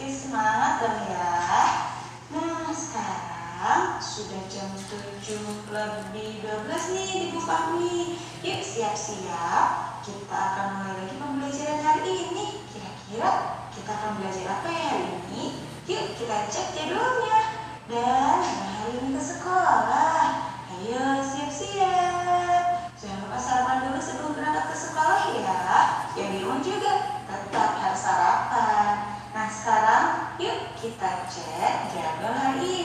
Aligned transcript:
Oke, 0.00 0.16
semangat 0.16 0.80
dong 0.80 1.12
ya. 1.12 1.36
Nah, 2.32 2.72
sekarang 2.72 4.00
sudah 4.00 4.48
jam 4.48 4.72
7 4.72 5.68
lebih 5.68 6.40
12 6.40 6.96
nih 6.96 7.08
di 7.20 7.26
Bu 7.36 7.44
Yuk, 8.40 8.60
siap-siap. 8.64 10.00
Kita 10.00 10.32
akan 10.32 10.68
mulai 10.80 11.04
lagi 11.04 11.20
pembelajaran 11.20 11.84
hari 11.84 12.32
ini. 12.32 12.64
Kira-kira 12.72 13.60
kita 13.76 13.92
akan 13.92 14.24
belajar 14.24 14.44
apa 14.48 14.68
ya 14.72 14.84
hari 14.88 15.08
ini? 15.20 15.68
Yuk, 15.84 16.16
kita 16.16 16.48
cek 16.48 16.66
jadwalnya. 16.80 17.40
Dan 17.92 18.19
Yuk 30.40 30.72
kita 30.80 31.28
cek 31.28 31.92
jadwal 31.92 32.32
hari 32.32 32.64
ini. 32.64 32.79